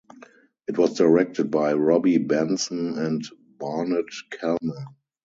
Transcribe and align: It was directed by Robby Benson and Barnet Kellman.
It 0.67 0.79
was 0.79 0.97
directed 0.97 1.51
by 1.51 1.73
Robby 1.73 2.17
Benson 2.17 2.97
and 2.97 3.23
Barnet 3.59 4.07
Kellman. 4.31 4.87